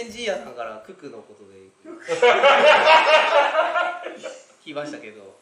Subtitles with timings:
[0.00, 1.70] 泉寺屋さんからククのことで。
[4.62, 5.38] 聞きましたけど。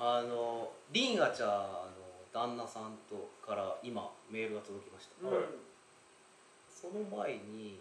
[0.00, 5.44] あのリンガちゃんの旦那さんとから今メールが届きました、うん。
[6.70, 7.80] その前に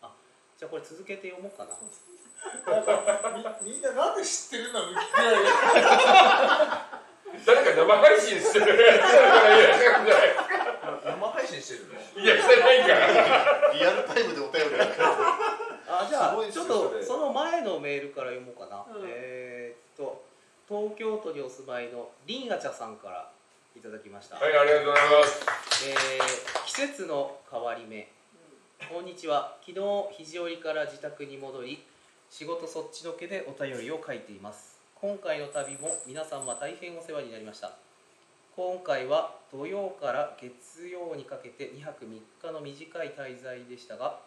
[0.00, 0.14] あ
[0.56, 1.74] じゃあこれ続けて読もうかな。
[3.64, 4.80] みみんななんで知ってるの？
[7.44, 8.66] 誰か生配信してる
[11.48, 12.22] 信してるの？
[12.22, 13.72] いやしてないから。
[13.72, 14.76] リアルタイムでお便り
[15.90, 20.22] あじゃあちょっとその前のメールから読もうかな、うんえーっと
[20.68, 23.30] 東京都にお住まいのリンガチャさんから
[23.74, 25.46] いただきました、はいありがとうございます。
[25.88, 28.08] えー季節の変わり目。
[28.92, 29.56] こんにちは。
[29.66, 31.82] 昨日肘折から自宅に戻り
[32.30, 34.78] 仕事そっちのけでお便りを書いています。
[34.94, 37.72] 今回の旅も皆様大変お世話になりました
[38.58, 44.18] 今回は土曜から月曜にかけて2泊3日の短い滞在でしたが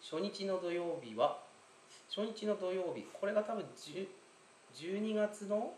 [0.00, 1.38] 初日の土曜日は
[2.08, 4.06] 初日の土曜日これが多分10
[4.72, 5.72] 12月の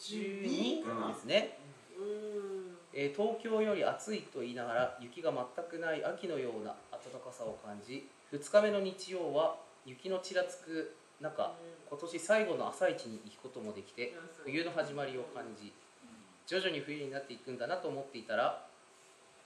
[0.00, 0.80] 12
[1.12, 1.58] ですね、
[1.98, 11.52] うんえー東京より暑いと言いながら雪が全くない秋のような暖かさを感じ2日目の日曜は雪のちらつく中
[11.90, 15.70] 今年最後の朝市に行くこともできて冬の始まりを感じ
[16.50, 18.66] 徐々に冬になっていくんだなと思っていたら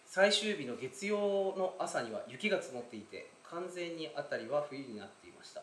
[0.07, 5.61] 最終日の月曜の朝には雪が積もっていて完全に辺りは冬になっていました。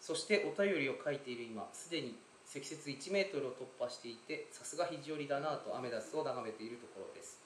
[0.00, 2.16] そしてお便りを書いている今すでに
[2.46, 7.36] 積雪1メートルを突破していてさすが肘折だなとアメダスを眺めているところです。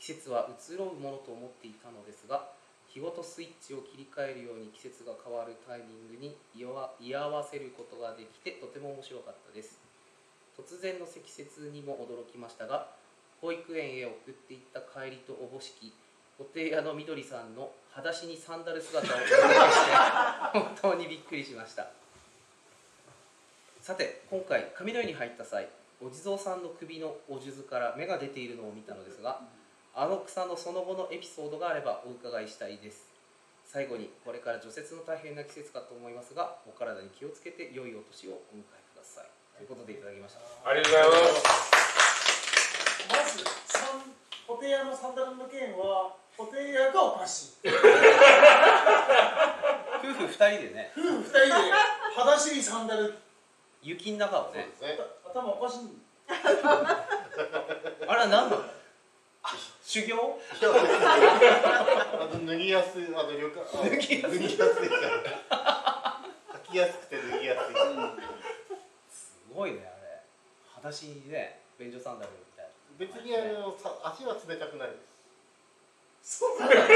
[0.00, 2.50] 季節は移ろうものと思っていたのですが
[2.88, 6.66] 日ごとスイッチを切り替えるように季節が変わるタイミングに居
[7.14, 9.81] 合わせることができてとても面白かったです。
[10.62, 12.88] 突然の積雪にも驚きましたが
[13.40, 15.92] 保育園へ送っていった帰りとおぼしき
[16.38, 19.34] お亭屋のみどりさんの裸足にサンダル姿を見て
[20.52, 21.90] 本当にびっくりしました。
[23.80, 25.68] さて今回上野湯に入った際
[26.00, 29.40] お地蔵さんの首のお数珠から芽が出ているのを見たのですが
[29.92, 33.12] あの草のその後のエピソードがあればお伺いしたいです。
[33.72, 38.62] 最後にこれから除雪の大変な季節かと思いますがお体に気をつけて良いお年をお迎え
[38.92, 40.40] くださいということでいただきました。
[40.68, 41.42] ありがとうございます。
[43.08, 44.00] まずサン
[44.46, 47.68] ホテイヤのサンダルの件はホテイヤがおかしい。
[47.68, 47.72] 夫
[50.14, 50.92] 婦2人でね。
[50.96, 51.52] 夫婦二人で
[52.16, 53.14] 裸足にサンダル。
[53.82, 54.68] 雪の中をね。
[54.80, 54.98] ね。
[55.24, 55.78] 頭おかしい。
[56.32, 56.34] あ
[58.14, 58.62] れは何なの？
[59.84, 60.16] 修行？
[60.62, 63.60] あの脱ぎやすいあの旅館。
[63.78, 64.38] あ脱ぎやすい。
[64.40, 64.94] 脱ぎやすいか
[65.50, 66.22] ら
[66.70, 67.74] 履きやすくて脱ぎやすい
[69.54, 70.20] ごいねあれ
[70.74, 71.62] 裸足にね。
[71.78, 74.96] 便所サンダルみたいな別にあのさ足は冷たくないで
[76.22, 76.94] すそうだだけど足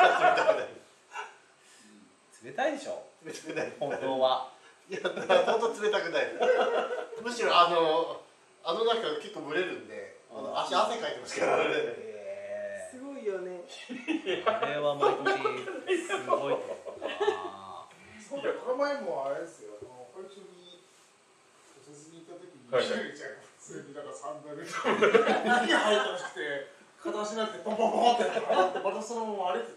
[0.00, 0.68] は冷たくない
[2.40, 4.48] 冷たいでしょ冷たくない本当は
[4.88, 6.32] いやだから本当冷たくない
[7.22, 8.22] むしろあの
[8.64, 13.60] あの中結構蒸れるんであの足汗かいてますからえすごいよね。
[13.68, 17.86] ー、あれは毎年すごいと思うな
[18.18, 19.74] そうだこの前もあれですよ。
[19.80, 20.59] あの保育所に
[22.70, 24.80] 普通になんかサンダル雪が
[25.78, 26.70] 入ったらしくて
[27.02, 28.30] 片足になってポンポンポンってな
[28.66, 29.62] ってまたそのまま歩い。
[29.62, 29.68] て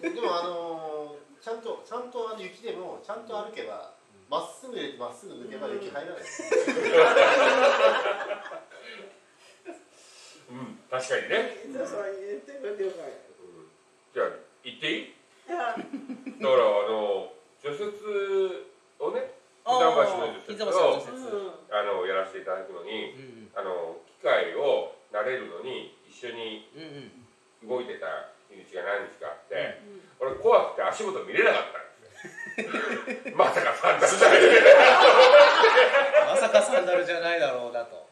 [0.00, 3.92] たのでもあのちゃんとちゃんとあの雪でもちゃんと歩けば
[4.30, 6.22] まっすぐ入れてまっすぐ抜けば雪入らない。
[10.50, 11.56] うん確かにね。
[11.64, 12.12] 伊藤さん
[14.12, 14.26] じゃあ
[14.64, 15.14] 行っていい？
[15.48, 17.32] だからあの
[17.62, 17.80] 除雪
[19.00, 19.32] をね
[19.64, 21.21] あ膝橋の除雪を除雪
[21.82, 26.86] あのやらせていただくのにうんあの機械を慣れるのに一緒にうんう
[27.18, 27.22] ん。
[27.68, 29.80] 動いてた日にちが何日かあって、
[30.18, 33.34] 俺怖くて足元見れなかったんですよ。
[33.38, 34.40] まさかサンダルじゃない。
[36.26, 38.08] まさかサンダルじゃないだろうなと。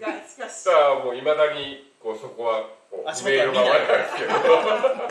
[0.00, 0.52] がしかし。
[0.62, 4.34] さあもういまだにこうそこはこう足元は不明のままなんですけど。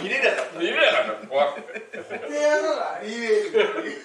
[0.03, 4.01] 見れなかっ見れなかった怖くて ホテイヤならありえるっていう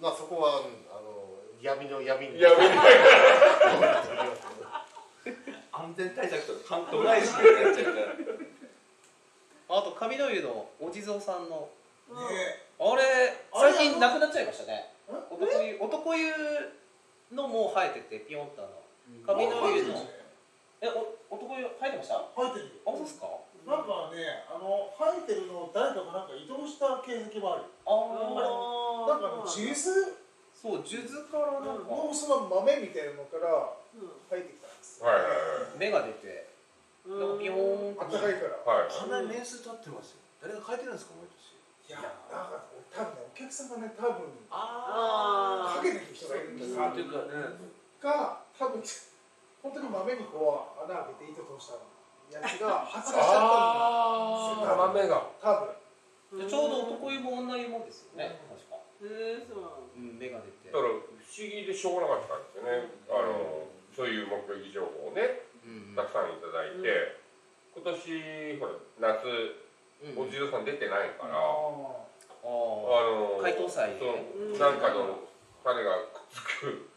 [0.00, 4.04] まあそこはうんあの闇の闇にいや見れなかっ
[5.72, 7.28] た安全対策とか関東ないし。
[7.30, 7.40] にな
[7.72, 8.06] っちゃうから
[9.78, 11.68] あと上の湯のお地蔵さんの。
[12.06, 13.02] ねあれ
[13.50, 14.92] あれ最近なくなっちゃいましたね。
[15.08, 16.30] え男湯男湯
[17.34, 18.68] のもう生えててピヨンとあ
[19.32, 20.06] の上の湯の。
[20.80, 22.14] えお男湯生えてました？
[22.14, 22.70] あ生えてるよ。
[22.86, 23.26] そうですか？
[23.66, 30.14] なんかねあの生えてるのを誰かがなんか移動した形跡もあるああなんかあのジュース
[30.66, 31.94] そう数珠からなんか。
[31.94, 34.10] のその豆みたいなのからうん。
[34.26, 34.98] 生えてきたんです。
[35.02, 35.78] はいはいはい。
[35.78, 36.50] 芽が出て
[37.06, 38.58] なんかピヨーンあったかいから。
[38.66, 40.26] はいかなり年数経ってますよ。
[40.42, 41.54] 誰が書いてるんですか毎年。
[41.86, 46.82] いやなんか多分ねお客さんがね多分あかけてる人がいるんですよ。
[46.82, 47.46] っていうかね
[48.02, 48.82] が多分
[49.62, 51.78] 本当に豆にこう穴開けて糸通した
[52.34, 55.30] やつが 発芽しちゃったんだああ豆が。
[55.38, 55.54] 多
[56.34, 56.42] 分。
[56.42, 59.10] でちょうど男湯も女湯もですよね確かそう
[59.96, 60.72] うん芽が出て。
[60.72, 62.88] だから不思議でしょうがなかったんですよね。
[63.08, 67.26] あのそういう目撃情報をねうんたくさんいただいて。
[67.76, 68.72] 今年ほら
[69.20, 69.28] 夏
[70.00, 75.20] うんお地蔵さん出てないから、あああの解凍祭でなんかの
[75.62, 76.88] 種がくっつく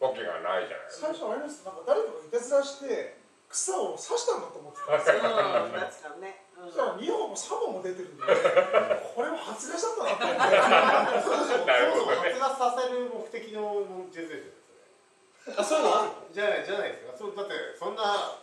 [0.00, 5.16] わけがないじゃない最初あれですなんか誰かがいたずらして草を刺したんだと思ってたんですよ。
[5.20, 8.22] うん確かにねしたら2本も3本も出てるんで
[9.14, 11.22] これは発芽したんだなって。
[11.22, 14.52] そもそも発芽させる目的のジェズですよ
[15.54, 15.56] ね。
[15.58, 17.18] あそういうのあるじゃないじゃないですか。
[17.18, 18.38] そうだってそんな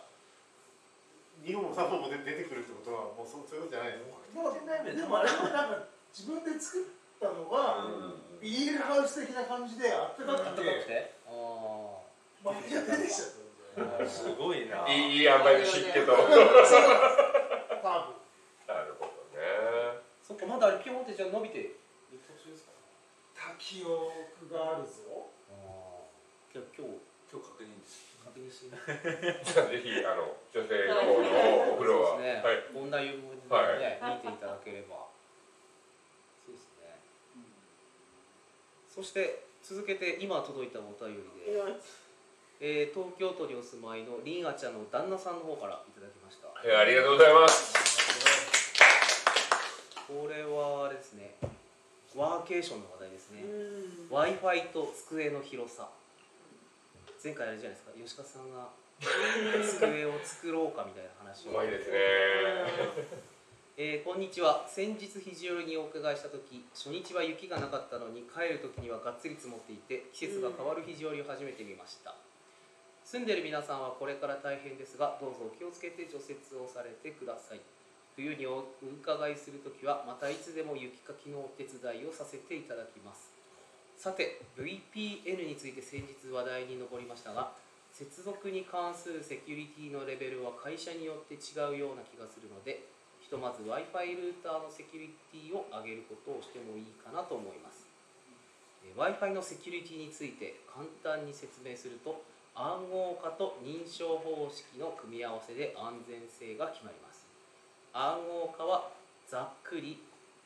[1.44, 4.04] 2本も3本も出てくるってことはもうそうそういうことじゃないです。
[4.10, 6.84] かでもあれもなんか自分で作っ
[7.20, 7.84] たのが
[8.40, 11.30] ビールハウス的な感じであったかあったかくくててあ
[12.42, 14.86] まあ出てきちゃったすごいな。
[14.88, 16.12] いいいい塩梅で湿気と
[18.66, 20.02] なる多分ほどね。
[20.22, 21.76] そっかまだあれピヨーンってじゃあ伸びてる。
[22.10, 22.72] 途中ですか？
[23.34, 24.14] 滝憶
[24.48, 25.28] があるぞ。
[25.50, 26.08] ああ
[26.52, 28.14] じゃあ今日今日確認です。
[28.24, 32.40] 確認してじゃあぜひあの女性の方のお風呂は、ね。
[32.42, 32.64] はい。
[32.72, 34.22] 女湯もね、はい。
[34.24, 35.06] 見ていただければ。
[36.46, 36.96] そうですね、
[38.88, 41.60] そして続けて今届いたお便りで、
[42.66, 46.48] えー東京都にお住まいのりんあちゃんの旦那さんの方からいただきました。
[46.64, 47.76] えーありがとうございます。
[50.08, 51.36] これはあれですね
[52.16, 54.08] ワーケーションの話題ですね、うん。
[54.08, 55.90] w i f i と机の広さ。
[57.22, 57.92] 前回あれじゃないですか。
[57.92, 58.72] 吉川さんが
[59.68, 61.50] 机を作ろうかみたいな話を。
[61.52, 61.96] うまいですね。
[63.76, 64.64] えーこんにちは。
[64.66, 72.14] 先日肘折にお伺いした時初日は雪がなかったのに帰る時にはがっつり積もっていて季節が変わる肘折を初めて見ました、
[73.04, 77.60] 住んでる皆さんはこれから大変ですがどうぞお気をつけて除雪をされてください。
[78.16, 83.28] 冬にお伺いする時はまたいつでも雪かきのお手伝いをさせていただきます。
[83.96, 87.52] さて VPN について先日話題に上りましたが
[87.92, 92.82] 接続に関するセキュリティのレベルは会社によって違うような気がするので
[93.20, 97.86] ひとまず w i f i ルーターのセキュリティを上げることをしてもいいかなと思います。
[98.96, 107.26] w i f i のセキュリティについて簡単に説明すると暗号化と認証方式の組み合わせで安全性が決まります。
[107.92, 108.90] 暗号化は
[109.28, 109.98] ざっくり、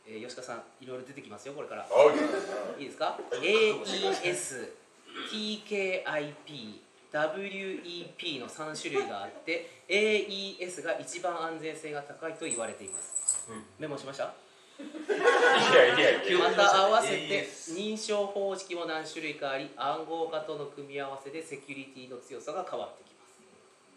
[0.06, 1.82] えー吉川さんいろいろ出てきますよこれから。
[1.82, 1.88] は
[2.78, 2.80] い。
[2.80, 4.73] いいですか？AES、
[5.30, 6.80] TKIP、
[7.12, 13.62] WEP の3種類があって AES が一番安全性が高いと言われています、うん。
[13.78, 14.32] メモしました？
[16.38, 23.35] また合わせて認証方式も何種類かあり暗号化との組み合わせでセキュリティの強さが変わってきます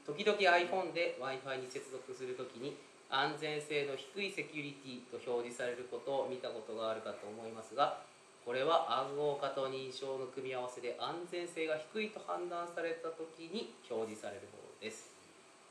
[0.06, 2.76] 時々 iPhone で w i f i に接続するときに
[3.12, 8.02] 安全性の低いセキュリティと表示されることを見たことがあるかと思いますが
[8.46, 15.12] これは暗号化と認証の組み合わせで安全性が低いと判断されたときに表示されるものです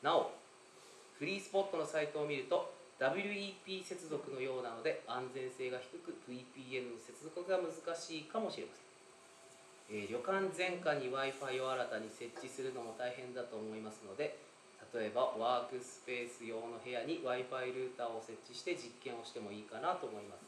[0.02, 0.30] なお
[1.18, 8.76] フリースポットのサイトを見ると WEP 接続のようなので安全性が低く VPN の接続が難しいかもしれま
[9.88, 14.36] せん、え旅館全館に w i f i を新たに設置するのも大変だと思いますので
[14.92, 20.44] 例えばワークスペース用の部屋に w i f i ルーターを設置して実験をしてもいいかなと思います。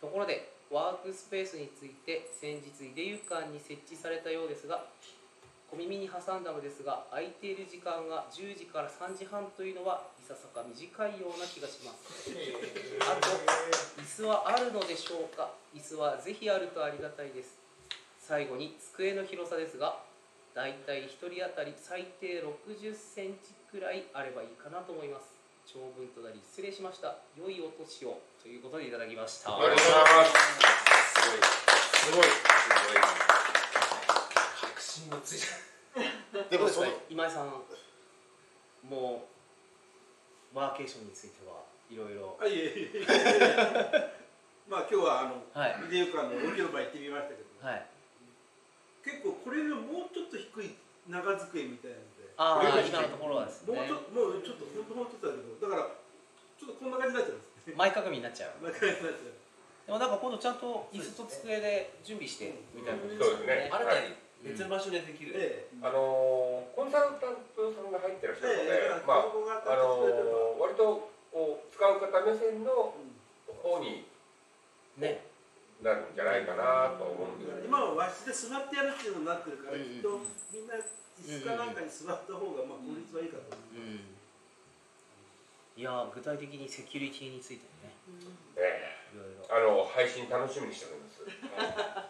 [0.00, 4.84] ところでワークスペースについて先日井出湯館に設置されたようですが
[5.70, 12.32] 小耳に挟んだのですが空いている時間が10時から3時半というのはいささか短いような気がします。
[13.04, 13.28] あと
[14.00, 15.52] 椅子はあるのでしょうか？
[15.76, 17.60] 椅子はぜひあるとありがたいです。
[18.18, 20.00] 最後に机の広さですが
[20.54, 25.36] だいたい1人当たり最低60センチくらいあればいいかなと思います。
[25.66, 27.16] 長文となり失礼しました。
[27.36, 28.18] 良いお年を。
[28.42, 29.54] ということでいただきました。
[29.54, 30.32] ありがとうございます。
[32.08, 32.24] すごい。
[32.24, 32.24] すごい。
[32.24, 32.58] 確
[32.88, 33.37] 信がつい
[36.50, 37.52] でもその今井さん
[38.88, 39.24] も
[40.54, 42.36] うワーケーションについてはいろいろ。
[42.40, 43.04] あいえいえ
[44.68, 45.76] まあ今日はあのはい。
[45.90, 46.34] ビデオ館の
[46.70, 47.86] 場行ってみましたけど、はい。
[49.04, 50.74] 結構これよりもうちょっと低い
[51.08, 52.18] 長机みたいなので。
[52.38, 64.14] ああ今のところはですもうねちょっともうちょっとほんとほんとだけどだからちょっとこんな感じになっちゃうんですね前かがみになっちゃうこんな感じになっちゃうでもなんか今度ちゃんと椅子と机で準備してみたいなことそうですね新たに
[64.58, 65.78] 別の場所でできる、ええ。
[65.86, 69.58] あのーコンサルタントさんが入ってらっしゃるので、ええだからまあここが
[72.28, 72.92] 目線の
[73.62, 74.04] 方に
[75.00, 75.24] ね
[75.80, 77.64] なるんじゃないかなと思うんですよね。
[77.64, 79.86] 今は和室で座ってやるっていうのになってるから、うん。
[79.86, 80.20] きっと
[80.52, 83.78] みんな椅子かなんかに座った方がまあ効率はいいかと思う。
[83.78, 84.02] うん。
[85.78, 87.94] いや具体的にセキュリティについてもね
[88.58, 89.46] ねいろいろ。
[89.46, 91.22] あの配信楽しみにしております。
[91.22, 91.30] 配
[92.02, 92.07] 信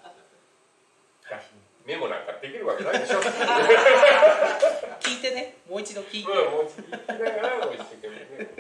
[1.88, 3.20] メモなんかできるわけないでしょ。
[5.00, 5.56] 聞いてね。
[5.64, 8.52] もう一度聞いて、うんもう聞きながらも一生懸命ね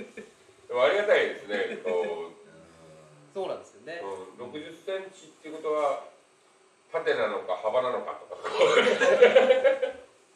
[0.66, 1.76] でもありがたいですね。
[1.84, 2.38] こう。
[3.34, 6.08] そうなんですよね、うん、60センチっていうことは
[6.90, 8.48] 縦なのか幅なのかとか。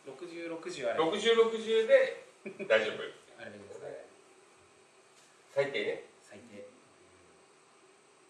[0.06, 1.00] 6060あれ。
[1.02, 2.26] 6060で
[2.68, 3.00] 大丈夫。
[3.40, 4.04] あれですね。
[5.54, 6.04] 最低ね。
[6.28, 6.66] 最低。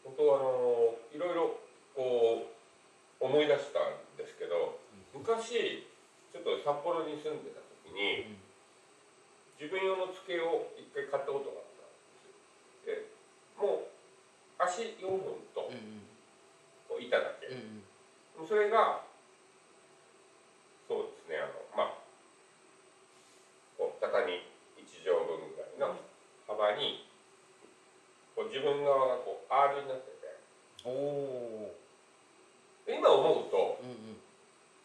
[0.04, 1.58] 本当あのいろいろ
[1.96, 2.46] こ
[3.20, 3.80] う思い出した
[5.22, 5.86] 昔
[6.34, 8.34] ちょっと札幌に住んでた時に
[9.54, 12.10] 自分用の机を一回買ったことがあったんで
[12.82, 12.98] すよ。
[12.98, 13.06] で
[13.54, 13.94] もう
[14.58, 16.02] 足4本とうん
[16.98, 17.82] 板だけ、うん
[18.48, 19.06] それが
[20.88, 21.94] そうですねあのまあ
[23.78, 25.94] こう畳1畳分ぐらいの
[26.48, 27.06] 幅に
[28.34, 30.22] こう自分側がこう R になってて。
[30.82, 31.74] おお
[32.86, 34.18] で今思うとーうんうん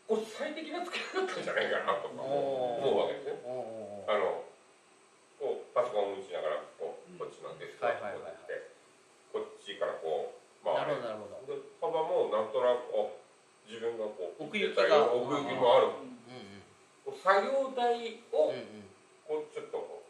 [0.08, 4.46] これ最適な机だったんじゃないかなとかおー思うわけですねおーあの
[5.42, 8.70] こうパソコンを打ちながらこうこっちのデスクトップはいはいはいはいをって
[9.34, 13.26] こっちからこうな回るるほどなるほどで幅もなんとなくこう
[13.68, 14.72] 自分がこう奥行き
[15.60, 17.20] が奥行きもあるうんうん。
[17.20, 18.88] 作業台をうんうん。
[19.28, 20.04] こうちょっとこ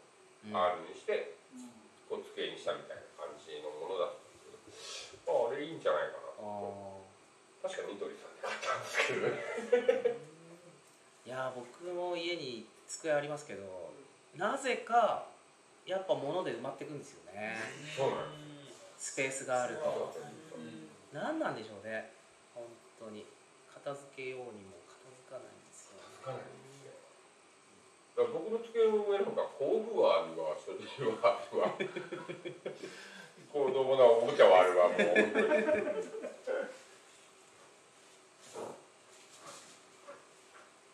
[0.44, 1.34] ううん R にして
[2.08, 6.96] こう机にしたみたいな感じのものだったんですけどああれいいんじゃないかなあ
[7.62, 10.18] 確かにニトリさんで買ったんですけど
[11.26, 13.92] いやー僕も家に机ありますけど
[14.36, 15.26] なぜか
[15.88, 17.56] やっぱ物で埋まっていくんですよね。
[17.96, 18.36] そうなん
[18.68, 18.68] で
[19.00, 19.12] す。
[19.12, 20.12] スペースがあると。
[21.14, 22.12] 何なんでしょうね。
[22.54, 22.64] 本
[23.00, 23.24] 当に。
[23.72, 26.44] 片付けようにも片付かないんですよつかない。
[26.44, 26.92] んですよ
[28.20, 30.84] だから僕の机の上なんか工具はあるわ書類
[31.16, 31.72] はあるわ
[33.48, 34.98] 子供のおもちゃはあるわもう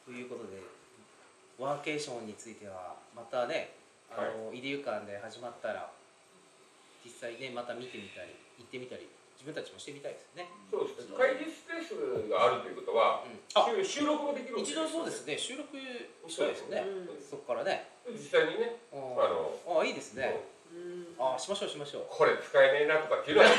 [0.06, 0.62] ということで
[1.58, 3.74] ワーケーションについてはまたね
[4.10, 5.90] あの、イデュ館で始まったら
[7.04, 9.08] 実際ねまた見てみたり行ってみたり
[9.44, 11.20] 自分たちもしてみたいですね、そうですね。
[11.20, 11.92] 会議スペース
[12.32, 15.36] があるということはうん、あ収収録もできるわけ一度そうですね。
[15.36, 16.80] 収録したいですね。
[17.20, 17.92] そこからね。
[18.08, 19.52] 実際にねああの
[19.84, 20.48] あいいですね。
[21.20, 22.06] あしましょうしましょう。
[22.08, 23.52] これ使えねえなとかっていうのは。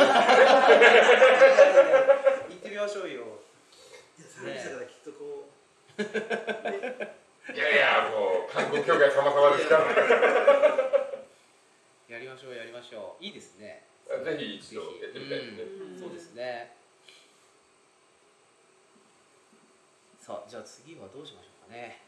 [2.49, 3.21] 行ってみましょうよ。
[4.17, 6.01] いや参加者からきっとこう、
[7.53, 9.85] いやいやもう観光協会様々ですから
[12.09, 13.83] やりましょうやりましょういいですね
[14.23, 16.71] ぜひ一度やってみたいですねうんそうですね
[20.19, 22.01] さあじゃあ次はどうしましょうかね。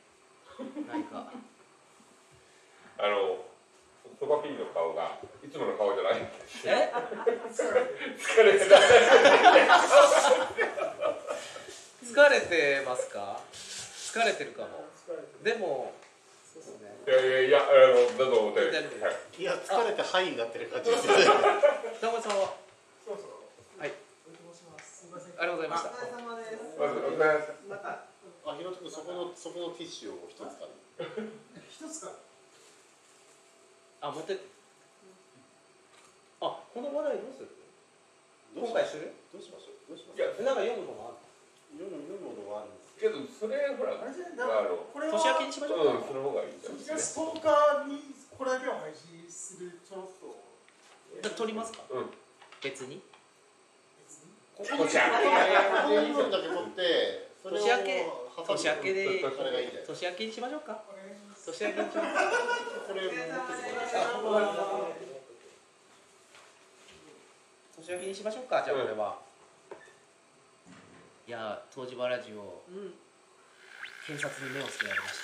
[0.89, 1.29] 何か。
[2.99, 3.45] あの
[4.19, 6.27] そばピンの顔がいつもの顔じゃない。
[6.65, 6.91] え？
[8.17, 8.81] 疲れてない
[12.03, 13.39] 疲れてますか？
[13.53, 14.85] 疲れてるかも。
[15.43, 15.93] でも
[16.53, 16.97] そうですね。
[17.05, 17.63] いやいやいやあ
[17.93, 18.71] のどうぞお便り。
[18.71, 19.15] 大丈夫ですはい。
[19.37, 21.13] いや疲れてハイになってる感じですね。
[22.01, 22.55] 田村さんは
[23.05, 23.29] そろそろ
[23.77, 23.93] はい
[24.25, 26.55] お願いしますすみませんありがとうございましたお疲れ様です。
[26.79, 27.89] まずお疲れ様ですまた。
[28.47, 29.35] あひろとくんそこ
[29.67, 30.63] のそこのティッシュを一つか。
[31.67, 32.11] 一つか。
[33.99, 34.47] あ持ってって。
[36.39, 37.49] あこの話題どうする？
[38.55, 39.11] 今回する？
[39.33, 41.19] どうしましょうどうしまいやしょうなんか読むのもあ
[41.73, 42.95] 読む読むものはあるんです。
[42.97, 50.37] けどそれほらあれじゃあのこれる年明けはにしましょううんかその方がいいんじゃない1です月10日にこれだけを配信するちょろっと。
[51.21, 51.81] じゃあ撮りますか？
[51.89, 52.13] うん。
[52.61, 53.01] 別に。
[54.05, 54.33] 別に。
[54.53, 58.05] ここちらこういうのだけ持ってそれを年明け
[58.45, 59.23] 年明けで
[59.87, 60.83] 年明けにしましょうか。
[61.45, 62.13] 年明けにしましょう
[62.83, 62.93] こ
[67.77, 68.63] 年明けにしましょうか。
[68.63, 69.19] じゃあこれは、
[71.27, 72.63] いやー東芝ラジオ。
[72.69, 72.93] うん。
[74.07, 75.19] 検察に目をつけられまし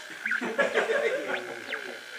[0.57, 2.03] た